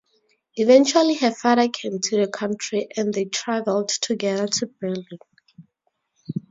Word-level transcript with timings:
Eventually 0.55 1.13
her 1.17 1.29
father 1.31 1.67
came 1.69 1.99
to 1.99 2.21
the 2.21 2.27
country 2.27 2.87
and 2.97 3.13
they 3.13 3.25
traveled 3.25 3.89
together 3.89 4.47
to 4.47 4.65
Berlin. 4.81 5.05